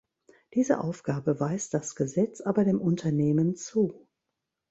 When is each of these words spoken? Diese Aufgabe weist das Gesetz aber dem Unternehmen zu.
Diese 0.55 0.79
Aufgabe 0.79 1.39
weist 1.39 1.75
das 1.75 1.93
Gesetz 1.95 2.41
aber 2.41 2.65
dem 2.65 2.81
Unternehmen 2.81 3.55
zu. 3.55 4.07